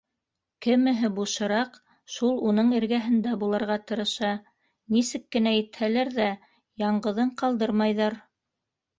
[0.65, 1.75] Кемеһе бушыраҡ,
[2.13, 4.29] шул уның эргәһендә булырға тырыша,
[4.95, 6.27] нисек кенә итһәләр ҙә,
[6.85, 8.17] яңғыҙын ҡалдырмайҙар.